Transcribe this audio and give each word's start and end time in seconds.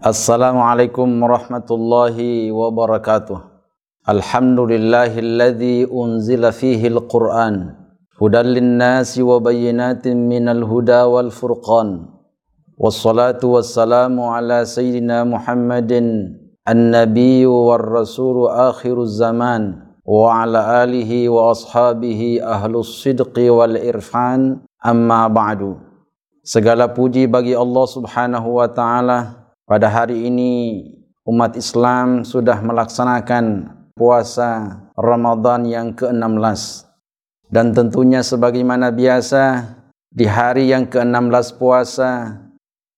Assalamualaikum 0.00 1.04
warahmatullahi 1.20 2.48
wabarakatuh. 2.48 3.36
Alhamdulillahilladzi 4.08 5.92
unzila 5.92 6.56
fihi 6.56 6.88
al-Qur'an 6.88 7.76
hudan 8.16 8.48
lin-nasi 8.48 9.20
wa 9.20 9.36
bayyinatin 9.44 10.24
minal 10.24 10.64
huda 10.64 11.04
wal 11.04 11.28
furqan. 11.28 12.08
Wassalatu 12.80 13.60
wassalamu 13.60 14.32
ala 14.32 14.64
sayyidina 14.64 15.28
Muhammadin 15.28 16.32
an-nabiyyu 16.64 17.52
war 17.52 17.84
rasulu 17.84 18.48
akhiruz 18.48 19.20
zaman 19.20 19.84
wa 20.08 20.32
ala 20.32 20.80
alihi 20.80 21.28
wa 21.28 21.52
ashabihi 21.52 22.40
ahlus 22.40 23.04
sidqi 23.04 23.52
wal 23.52 23.76
irfan 23.76 24.64
amma 24.80 25.28
ba'du. 25.28 25.76
Segala 26.40 26.88
puji 26.88 27.28
bagi 27.28 27.52
Allah 27.52 27.84
Subhanahu 27.84 28.64
wa 28.64 28.64
taala 28.64 29.39
pada 29.70 29.86
hari 29.86 30.26
ini 30.26 30.82
umat 31.30 31.54
Islam 31.54 32.26
sudah 32.26 32.58
melaksanakan 32.58 33.70
puasa 33.94 34.82
Ramadan 34.98 35.62
yang 35.62 35.94
ke-16 35.94 36.90
dan 37.54 37.70
tentunya 37.70 38.18
sebagaimana 38.26 38.90
biasa 38.90 39.70
di 40.10 40.26
hari 40.26 40.74
yang 40.74 40.90
ke-16 40.90 41.54
puasa 41.54 42.42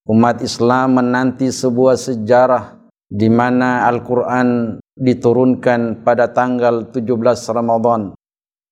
umat 0.08 0.40
Islam 0.40 0.96
menanti 0.96 1.52
sebuah 1.52 2.00
sejarah 2.00 2.80
di 3.04 3.28
mana 3.28 3.84
Al-Quran 3.92 4.80
diturunkan 4.96 6.00
pada 6.00 6.32
tanggal 6.32 6.88
17 6.88 7.04
Ramadan. 7.52 8.16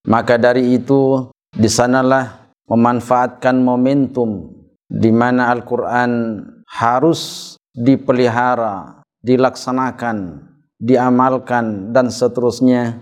Maka 0.08 0.40
dari 0.40 0.72
itu 0.72 1.28
di 1.52 1.68
sanalah 1.68 2.48
memanfaatkan 2.64 3.60
momentum 3.60 4.56
di 4.88 5.12
mana 5.12 5.52
Al-Quran 5.52 6.40
harus 6.64 7.59
dipelihara, 7.74 9.02
dilaksanakan, 9.22 10.48
diamalkan 10.80 11.92
dan 11.94 12.08
seterusnya 12.08 12.98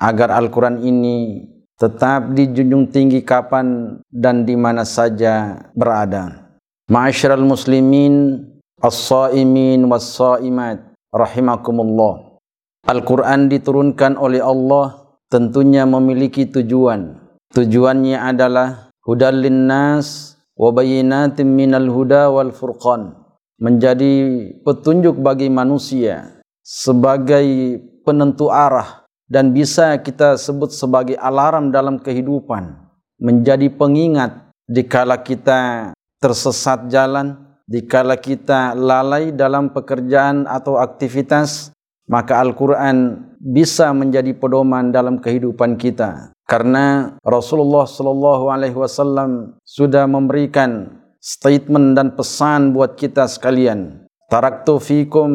agar 0.00 0.32
Al-Quran 0.34 0.80
ini 0.82 1.44
tetap 1.78 2.34
dijunjung 2.34 2.90
tinggi 2.90 3.22
kapan 3.22 4.00
dan 4.10 4.42
di 4.42 4.58
mana 4.58 4.82
saja 4.82 5.66
berada. 5.76 6.50
Ma'asyiral 6.88 7.44
muslimin, 7.44 8.42
as-saimin 8.80 9.86
was-saimat, 9.86 10.96
rahimakumullah. 11.14 12.40
Al-Quran 12.88 13.52
diturunkan 13.52 14.16
oleh 14.16 14.40
Allah 14.40 15.12
tentunya 15.28 15.84
memiliki 15.84 16.48
tujuan. 16.48 17.20
Tujuannya 17.52 18.16
adalah 18.16 18.88
hudal 19.04 19.44
linnas 19.44 20.40
wa 20.56 20.72
bayyinatin 20.72 21.46
minal 21.52 21.86
huda 21.92 22.32
wal 22.32 22.50
furqan 22.50 23.27
menjadi 23.58 24.14
petunjuk 24.62 25.18
bagi 25.18 25.50
manusia 25.50 26.40
sebagai 26.62 27.78
penentu 28.06 28.48
arah 28.48 29.04
dan 29.26 29.50
bisa 29.50 29.98
kita 29.98 30.38
sebut 30.38 30.70
sebagai 30.70 31.18
alarm 31.18 31.74
dalam 31.74 31.98
kehidupan 31.98 32.78
menjadi 33.18 33.66
pengingat 33.74 34.54
dikala 34.70 35.18
kita 35.20 35.92
tersesat 36.22 36.86
jalan 36.86 37.34
dikala 37.68 38.16
kita 38.16 38.72
lalai 38.72 39.34
dalam 39.34 39.74
pekerjaan 39.74 40.48
atau 40.48 40.80
aktivitas 40.80 41.74
maka 42.08 42.40
Al-Quran 42.40 43.20
bisa 43.38 43.92
menjadi 43.92 44.32
pedoman 44.32 44.90
dalam 44.90 45.20
kehidupan 45.20 45.76
kita. 45.76 46.32
Karena 46.48 47.14
Rasulullah 47.20 47.84
sallallahu 47.84 48.48
alaihi 48.48 48.72
wasallam 48.72 49.60
sudah 49.62 50.08
memberikan 50.08 50.97
statement 51.18 51.98
dan 51.98 52.14
pesan 52.14 52.74
buat 52.74 52.94
kita 52.94 53.26
sekalian. 53.26 54.06
Taraktu 54.30 54.78
fikum 54.78 55.30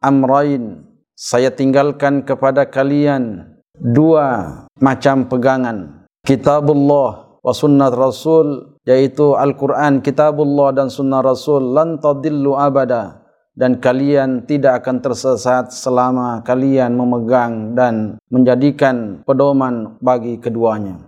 amrain. 0.00 0.84
Saya 1.18 1.50
tinggalkan 1.50 2.22
kepada 2.22 2.62
kalian 2.68 3.42
dua 3.74 4.62
macam 4.78 5.26
pegangan. 5.26 6.06
Kitabullah 6.22 7.40
wa 7.42 7.52
sunnat 7.54 7.90
Rasul 7.94 8.78
yaitu 8.86 9.34
Al-Quran, 9.34 10.00
Kitabullah 10.00 10.72
dan 10.72 10.88
sunnah 10.88 11.20
Rasul 11.20 11.74
lan 11.74 11.98
tadillu 11.98 12.54
abada 12.54 13.28
dan 13.58 13.82
kalian 13.82 14.46
tidak 14.46 14.86
akan 14.86 15.02
tersesat 15.02 15.74
selama 15.74 16.46
kalian 16.46 16.94
memegang 16.94 17.74
dan 17.74 18.22
menjadikan 18.30 19.26
pedoman 19.26 19.98
bagi 19.98 20.38
keduanya. 20.38 21.07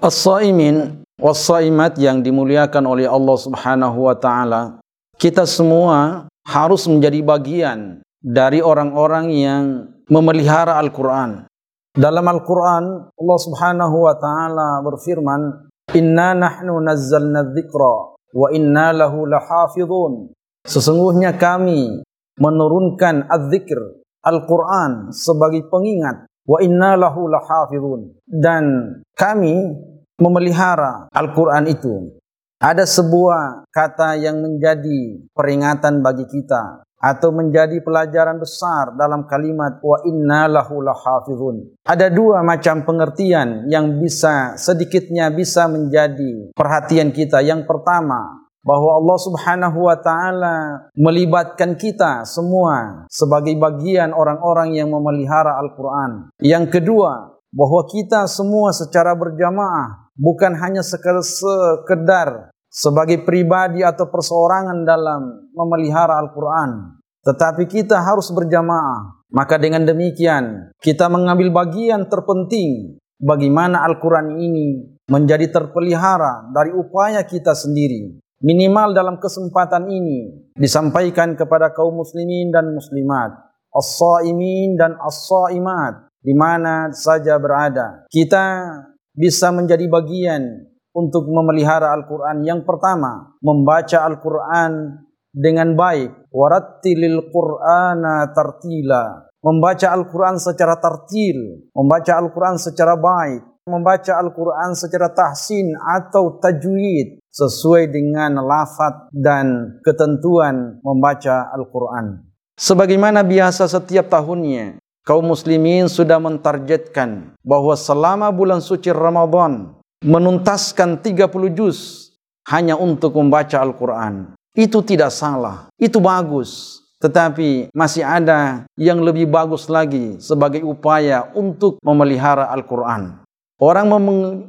As-saimin 0.00 1.04
wasaimat 1.20 2.00
yang 2.00 2.24
dimuliakan 2.24 2.88
oleh 2.88 3.04
Allah 3.04 3.36
Subhanahu 3.36 4.08
wa 4.08 4.16
taala, 4.16 4.80
kita 5.20 5.44
semua 5.44 6.24
harus 6.48 6.88
menjadi 6.88 7.20
bagian 7.20 8.00
dari 8.16 8.64
orang-orang 8.64 9.28
yang 9.28 9.64
memelihara 10.08 10.80
Al-Qur'an. 10.80 11.44
Dalam 11.92 12.24
Al-Qur'an 12.24 13.12
Allah 13.12 13.38
Subhanahu 13.44 13.96
wa 14.08 14.16
taala 14.16 14.80
berfirman, 14.80 15.68
"Inna 15.92 16.32
nahnu 16.32 16.80
nazzalna 16.80 17.52
dzikra 17.52 18.16
wa 18.16 18.48
inna 18.56 18.96
lahu 18.96 19.28
lahafizun." 19.28 20.32
Sesungguhnya 20.64 21.36
kami 21.36 22.00
menurunkan 22.40 23.28
az-zikr 23.28 24.00
Al-Qur'an 24.24 25.12
sebagai 25.12 25.68
pengingat 25.68 26.29
wa 26.50 26.58
inna 26.58 26.98
lahu 26.98 27.30
lahafizun 27.30 28.10
dan 28.26 28.98
kami 29.14 29.78
memelihara 30.18 31.06
Al-Quran 31.14 31.70
itu. 31.70 32.18
Ada 32.60 32.84
sebuah 32.84 33.70
kata 33.72 34.20
yang 34.20 34.42
menjadi 34.44 35.30
peringatan 35.32 36.04
bagi 36.04 36.28
kita 36.28 36.84
atau 37.00 37.32
menjadi 37.32 37.80
pelajaran 37.80 38.36
besar 38.36 38.92
dalam 39.00 39.24
kalimat 39.24 39.80
wa 39.80 39.96
inna 40.04 40.44
lahu 40.44 40.84
lahafizun. 40.84 41.72
Ada 41.88 42.12
dua 42.12 42.44
macam 42.44 42.84
pengertian 42.84 43.64
yang 43.72 43.96
bisa 43.96 44.60
sedikitnya 44.60 45.32
bisa 45.32 45.64
menjadi 45.72 46.52
perhatian 46.52 47.16
kita. 47.16 47.40
Yang 47.40 47.64
pertama, 47.64 48.49
bahwa 48.60 49.00
Allah 49.00 49.18
Subhanahu 49.18 49.78
wa 49.88 49.96
taala 49.96 50.56
melibatkan 50.92 51.76
kita 51.80 52.28
semua 52.28 53.04
sebagai 53.08 53.56
bagian 53.56 54.12
orang-orang 54.12 54.76
yang 54.76 54.92
memelihara 54.92 55.56
Al-Qur'an. 55.64 56.32
Yang 56.44 56.80
kedua, 56.80 57.40
bahwa 57.50 57.82
kita 57.90 58.30
semua 58.30 58.70
secara 58.70 59.14
berjamaah 59.18 60.14
bukan 60.14 60.54
hanya 60.54 60.86
sekedar 60.86 62.54
sebagai 62.70 63.26
pribadi 63.26 63.82
atau 63.82 64.06
perseorangan 64.06 64.86
dalam 64.86 65.50
memelihara 65.50 66.22
Al-Quran. 66.22 67.02
Tetapi 67.26 67.66
kita 67.66 68.00
harus 68.00 68.30
berjamaah. 68.30 69.20
Maka 69.30 69.58
dengan 69.58 69.86
demikian, 69.86 70.74
kita 70.82 71.06
mengambil 71.06 71.50
bagian 71.54 72.06
terpenting 72.10 72.98
bagaimana 73.18 73.86
Al-Quran 73.86 74.38
ini 74.38 74.98
menjadi 75.06 75.50
terpelihara 75.50 76.50
dari 76.54 76.74
upaya 76.74 77.22
kita 77.26 77.54
sendiri. 77.54 78.18
Minimal 78.40 78.96
dalam 78.96 79.20
kesempatan 79.20 79.84
ini 79.92 80.48
disampaikan 80.56 81.36
kepada 81.36 81.76
kaum 81.76 82.00
muslimin 82.00 82.48
dan 82.48 82.72
muslimat. 82.72 83.36
As-sa'imin 83.68 84.80
dan 84.80 84.96
as-sa'imat. 84.96 86.08
Di 86.20 86.32
mana 86.32 86.88
saja 86.92 87.36
berada. 87.36 88.08
Kita 88.08 88.76
bisa 89.12 89.52
menjadi 89.52 89.84
bagian 89.88 90.68
untuk 90.96 91.28
memelihara 91.28 91.92
Al-Quran. 91.92 92.40
Yang 92.44 92.64
pertama, 92.64 93.36
membaca 93.44 94.08
Al-Quran 94.08 95.00
dengan 95.32 95.76
baik. 95.76 96.32
Warattilil 96.32 97.28
Qur'ana 97.28 98.32
tartila. 98.32 99.28
Membaca 99.40 99.88
Al-Quran 99.92 100.36
secara 100.36 100.76
tartil. 100.80 101.68
Membaca 101.76 102.12
Al-Quran 102.16 102.56
secara 102.56 102.96
baik. 102.96 103.64
Membaca 103.68 104.12
Al-Quran 104.16 104.72
secara 104.76 105.12
tahsin 105.12 105.72
atau 105.76 106.40
tajwid. 106.40 107.19
Sesuai 107.30 107.86
dengan 107.94 108.42
lafad 108.42 109.06
dan 109.14 109.78
ketentuan 109.86 110.82
membaca 110.82 111.46
Al-Quran. 111.54 112.26
Sebagaimana 112.58 113.22
biasa 113.22 113.70
setiap 113.70 114.10
tahunnya, 114.10 114.82
kaum 115.06 115.30
muslimin 115.30 115.86
sudah 115.86 116.18
mentargetkan 116.18 117.38
bahawa 117.46 117.78
selama 117.78 118.34
bulan 118.34 118.58
suci 118.58 118.90
Ramadan 118.90 119.78
menuntaskan 120.02 120.98
30 120.98 121.54
juz 121.54 122.10
hanya 122.50 122.74
untuk 122.74 123.14
membaca 123.14 123.62
Al-Quran. 123.62 124.34
Itu 124.50 124.82
tidak 124.82 125.14
salah, 125.14 125.70
itu 125.78 126.02
bagus. 126.02 126.82
Tetapi 127.00 127.72
masih 127.72 128.04
ada 128.04 128.68
yang 128.76 129.00
lebih 129.00 129.24
bagus 129.30 129.70
lagi 129.72 130.18
sebagai 130.20 130.60
upaya 130.66 131.30
untuk 131.32 131.80
memelihara 131.80 132.50
Al-Quran. 132.52 133.24
Orang 133.60 133.92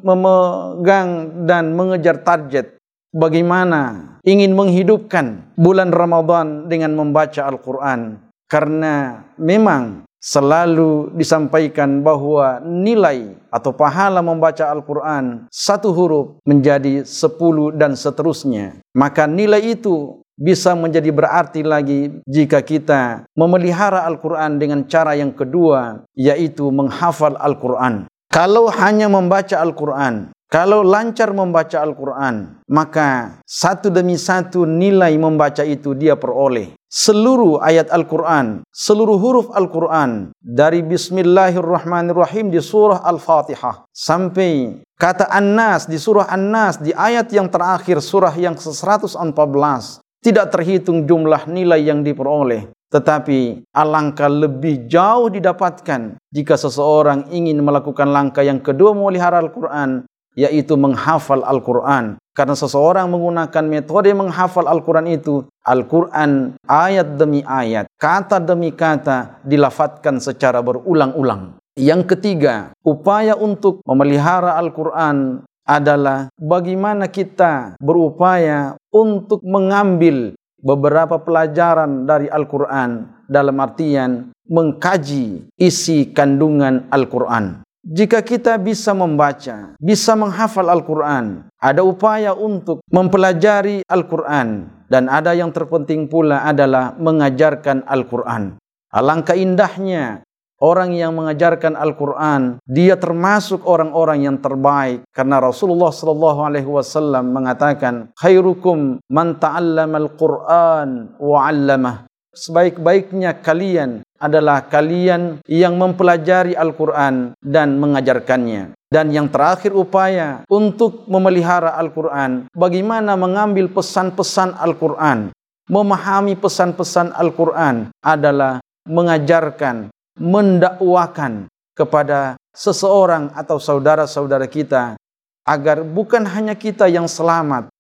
memegang 0.07 1.43
dan 1.43 1.75
mengejar 1.75 2.23
target 2.23 2.79
bagaimana 3.11 4.15
ingin 4.23 4.55
menghidupkan 4.55 5.51
bulan 5.59 5.91
Ramadan 5.91 6.71
dengan 6.71 6.95
membaca 6.95 7.43
Al-Quran. 7.43 8.23
Karena 8.47 9.19
memang 9.35 10.07
selalu 10.15 11.11
disampaikan 11.19 11.99
bahawa 11.99 12.63
nilai 12.63 13.35
atau 13.51 13.75
pahala 13.75 14.23
membaca 14.23 14.71
Al-Quran 14.71 15.51
satu 15.51 15.91
huruf 15.91 16.39
menjadi 16.47 17.03
sepuluh 17.03 17.75
dan 17.75 17.99
seterusnya. 17.99 18.79
Maka 18.95 19.27
nilai 19.27 19.75
itu 19.75 20.23
bisa 20.39 20.71
menjadi 20.71 21.11
berarti 21.11 21.67
lagi 21.67 22.23
jika 22.23 22.63
kita 22.63 23.27
memelihara 23.35 24.07
Al-Quran 24.07 24.55
dengan 24.55 24.87
cara 24.87 25.19
yang 25.19 25.35
kedua, 25.35 26.07
yaitu 26.15 26.71
menghafal 26.71 27.35
Al-Quran. 27.35 28.07
Kalau 28.31 28.72
hanya 28.72 29.12
membaca 29.12 29.60
Al-Quran, 29.60 30.31
kalau 30.48 30.88
lancar 30.88 31.36
membaca 31.36 31.83
Al-Quran, 31.83 32.63
maka 32.63 33.44
satu 33.44 33.92
demi 33.92 34.16
satu 34.16 34.63
nilai 34.63 35.19
membaca 35.19 35.68
itu 35.68 35.92
dia 35.92 36.16
peroleh. 36.16 36.72
Seluruh 36.88 37.60
ayat 37.60 37.92
Al-Quran, 37.92 38.63
seluruh 38.72 39.19
huruf 39.19 39.48
Al-Quran, 39.51 40.31
dari 40.39 40.80
Bismillahirrahmanirrahim 40.80 42.48
di 42.48 42.63
surah 42.63 43.04
Al-Fatihah, 43.04 43.83
sampai 43.92 44.80
kata 44.95 45.28
An-Nas 45.28 45.92
di 45.92 46.00
surah 46.00 46.31
An-Nas, 46.31 46.80
di 46.80 46.95
ayat 46.95 47.28
yang 47.36 47.51
terakhir 47.51 48.00
surah 48.00 48.31
yang 48.39 48.56
ke-114, 48.56 50.00
tidak 50.24 50.56
terhitung 50.56 51.04
jumlah 51.04 51.51
nilai 51.51 51.83
yang 51.83 52.00
diperoleh. 52.00 52.72
Tetapi 52.91 53.71
alangkah 53.71 54.27
lebih 54.27 54.91
jauh 54.91 55.31
didapatkan 55.31 56.19
jika 56.27 56.55
seseorang 56.59 57.31
ingin 57.31 57.63
melakukan 57.63 58.11
langkah 58.11 58.43
yang 58.43 58.59
kedua 58.59 58.91
memelihara 58.91 59.39
Al-Quran 59.39 60.03
yaitu 60.35 60.75
menghafal 60.75 61.43
Al-Quran. 61.43 62.19
Karena 62.31 62.55
seseorang 62.55 63.11
menggunakan 63.11 63.63
metode 63.67 64.15
menghafal 64.15 64.63
Al-Quran 64.67 65.07
itu, 65.11 65.43
Al-Quran 65.67 66.55
ayat 66.63 67.19
demi 67.19 67.43
ayat, 67.43 67.91
kata 67.99 68.39
demi 68.39 68.71
kata 68.71 69.44
dilafatkan 69.44 70.23
secara 70.23 70.63
berulang-ulang. 70.63 71.59
Yang 71.75 72.15
ketiga, 72.15 72.71
upaya 72.83 73.35
untuk 73.35 73.83
memelihara 73.83 74.55
Al-Quran 74.59 75.44
adalah 75.67 76.31
bagaimana 76.35 77.07
kita 77.07 77.79
berupaya 77.79 78.75
untuk 78.91 79.44
mengambil 79.44 80.35
beberapa 80.61 81.19
pelajaran 81.21 82.05
dari 82.05 82.29
Al-Quran 82.29 83.21
dalam 83.25 83.57
artian 83.59 84.31
mengkaji 84.47 85.51
isi 85.57 86.09
kandungan 86.13 86.87
Al-Quran. 86.93 87.65
Jika 87.81 88.21
kita 88.21 88.61
bisa 88.61 88.93
membaca, 88.93 89.73
bisa 89.81 90.13
menghafal 90.13 90.69
Al-Quran, 90.69 91.49
ada 91.57 91.81
upaya 91.81 92.29
untuk 92.29 92.85
mempelajari 92.93 93.81
Al-Quran, 93.89 94.69
dan 94.85 95.09
ada 95.09 95.33
yang 95.33 95.49
terpenting 95.49 96.05
pula 96.05 96.45
adalah 96.45 96.93
mengajarkan 97.01 97.81
Al-Quran. 97.89 98.61
Alangkah 98.93 99.33
indahnya 99.33 100.21
orang 100.61 100.93
yang 100.93 101.17
mengajarkan 101.17 101.73
Al-Quran, 101.73 102.61
dia 102.63 102.95
termasuk 102.95 103.65
orang-orang 103.65 104.29
yang 104.29 104.37
terbaik. 104.37 105.03
Karena 105.11 105.41
Rasulullah 105.41 105.89
SAW 105.89 107.25
mengatakan, 107.25 108.13
Khairukum 108.15 109.01
man 109.09 109.41
ta'allama 109.41 109.97
Al-Quran 109.97 111.17
wa'allamah. 111.17 112.05
Sebaik-baiknya 112.31 113.43
kalian 113.43 114.07
adalah 114.15 114.69
kalian 114.69 115.43
yang 115.49 115.75
mempelajari 115.75 116.55
Al-Quran 116.55 117.35
dan 117.43 117.75
mengajarkannya. 117.75 118.77
Dan 118.87 119.11
yang 119.11 119.27
terakhir 119.27 119.75
upaya 119.75 120.45
untuk 120.47 121.07
memelihara 121.07 121.75
Al-Quran, 121.79 122.47
bagaimana 122.55 123.15
mengambil 123.15 123.67
pesan-pesan 123.71 124.55
Al-Quran, 124.59 125.31
memahami 125.71 126.35
pesan-pesan 126.35 127.15
Al-Quran 127.15 127.95
adalah 128.03 128.59
mengajarkan, 128.83 129.87
mendakwakan 130.19 131.47
kepada 131.75 132.35
seseorang 132.51 133.31
atau 133.35 133.57
saudara-saudara 133.57 134.47
kita 134.49 134.99
agar 135.47 135.81
bukan 135.81 136.27
hanya 136.27 136.53
kita 136.53 136.85
yang 136.91 137.07
selamat, 137.07 137.71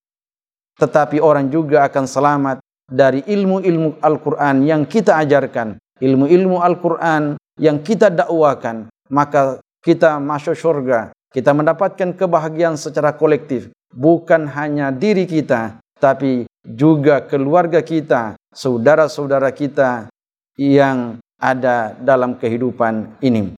tetapi 0.79 1.19
orang 1.19 1.51
juga 1.51 1.85
akan 1.85 2.05
selamat 2.07 2.57
dari 2.87 3.21
ilmu-ilmu 3.27 3.99
Al-Quran 4.01 4.65
yang 4.65 4.83
kita 4.87 5.19
ajarkan 5.21 5.81
ilmu-ilmu 6.01 6.57
Al-Quran 6.59 7.37
yang 7.61 7.77
kita 7.85 8.09
dakwakan, 8.09 8.89
maka 9.13 9.61
kita 9.85 10.17
masuk 10.17 10.57
syurga. 10.57 11.13
Kita 11.31 11.55
mendapatkan 11.55 12.17
kebahagiaan 12.17 12.75
secara 12.75 13.15
kolektif. 13.15 13.71
Bukan 13.93 14.49
hanya 14.51 14.91
diri 14.91 15.23
kita, 15.29 15.79
tapi 16.01 16.49
juga 16.65 17.23
keluarga 17.23 17.79
kita, 17.79 18.35
saudara-saudara 18.51 19.53
kita 19.53 20.11
yang 20.59 21.20
ada 21.41 21.97
dalam 21.97 22.37
kehidupan 22.37 23.17
ini. 23.25 23.57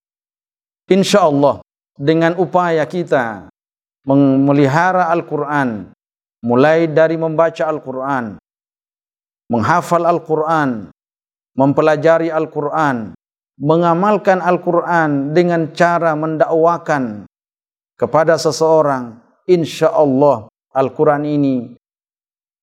Insya 0.88 1.28
Allah, 1.28 1.60
dengan 2.00 2.40
upaya 2.40 2.88
kita 2.88 3.52
memelihara 4.08 5.12
Al-Quran, 5.12 5.92
mulai 6.44 6.88
dari 6.88 7.20
membaca 7.20 7.68
Al-Quran, 7.68 8.40
menghafal 9.52 10.08
Al-Quran, 10.08 10.92
mempelajari 11.60 12.32
Al-Quran, 12.32 13.12
mengamalkan 13.60 14.40
Al-Quran 14.40 15.36
dengan 15.36 15.72
cara 15.76 16.16
mendakwakan 16.16 17.28
kepada 18.00 18.40
seseorang, 18.40 19.20
insya 19.46 19.92
Allah 19.92 20.48
Al-Quran 20.74 21.24
ini 21.28 21.56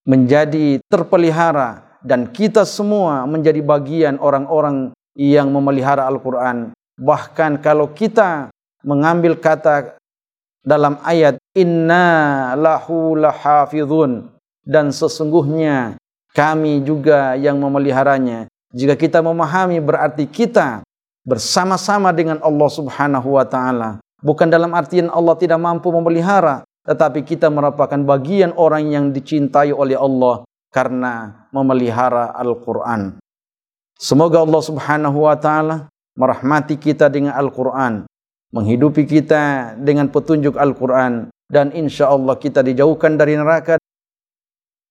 menjadi 0.04 0.82
terpelihara 0.90 2.00
dan 2.02 2.32
kita 2.32 2.64
semua 2.64 3.28
menjadi 3.28 3.60
bagian 3.62 4.16
orang-orang 4.18 4.90
yang 5.20 5.52
memelihara 5.52 6.08
Al-Quran. 6.08 6.72
Bahkan 6.96 7.60
kalau 7.60 7.92
kita 7.92 8.48
mengambil 8.80 9.36
kata 9.36 10.00
dalam 10.64 10.96
ayat 11.04 11.36
inna 11.52 12.56
lahu 12.56 13.20
lahafidhun 13.20 14.32
dan 14.64 14.88
sesungguhnya 14.88 16.00
kami 16.32 16.80
juga 16.80 17.36
yang 17.36 17.60
memeliharanya 17.60 18.48
jika 18.72 18.96
kita 18.96 19.20
memahami 19.20 19.82
berarti 19.82 20.24
kita 20.24 20.80
bersama-sama 21.26 22.14
dengan 22.16 22.40
Allah 22.40 22.70
Subhanahu 22.70 23.36
wa 23.36 23.44
taala. 23.44 24.00
Bukan 24.20 24.48
dalam 24.52 24.72
artian 24.76 25.08
Allah 25.08 25.32
tidak 25.36 25.56
mampu 25.56 25.88
memelihara, 25.88 26.64
tetapi 26.84 27.24
kita 27.24 27.48
merupakan 27.48 27.96
bagian 28.04 28.52
orang 28.56 28.92
yang 28.92 29.04
dicintai 29.12 29.72
oleh 29.72 29.96
Allah 29.96 30.44
karena 30.68 31.44
memelihara 31.50 32.36
Al-Qur'an. 32.36 33.16
Semoga 34.00 34.40
Allah 34.40 34.62
Subhanahu 34.64 35.28
wa 35.28 35.36
taala 35.36 35.92
merahmati 36.16 36.80
kita 36.80 37.12
dengan 37.12 37.36
Al-Qur'an, 37.36 38.08
menghidupi 38.56 39.04
kita 39.04 39.76
dengan 39.76 40.08
petunjuk 40.08 40.56
Al-Qur'an 40.56 41.28
dan 41.52 41.68
insya-Allah 41.76 42.40
kita 42.40 42.64
dijauhkan 42.64 43.20
dari 43.20 43.36
neraka 43.36 43.76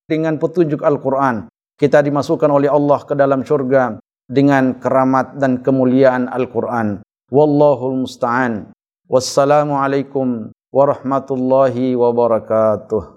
dengan 0.06 0.38
petunjuk 0.38 0.86
Al-Qur'an 0.86 1.50
kita 1.80 2.04
dimasukkan 2.04 2.52
oleh 2.52 2.68
Allah 2.68 3.00
ke 3.08 3.16
dalam 3.16 3.40
syurga 3.48 3.96
dengan 4.28 4.76
keramat 4.84 5.40
dan 5.40 5.64
kemuliaan 5.64 6.28
Al-Quran. 6.28 7.00
Wallahu 7.32 8.04
musta'an. 8.04 8.76
Wassalamualaikum 9.08 10.52
warahmatullahi 10.76 11.96
wabarakatuh. 11.96 13.16